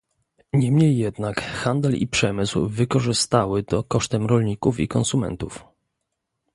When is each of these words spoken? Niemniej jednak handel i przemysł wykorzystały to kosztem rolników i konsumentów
Niemniej 0.53 0.97
jednak 0.97 1.41
handel 1.41 1.95
i 1.95 2.07
przemysł 2.07 2.67
wykorzystały 2.69 3.63
to 3.63 3.83
kosztem 3.83 4.25
rolników 4.25 4.79
i 4.79 4.87
konsumentów 4.87 5.65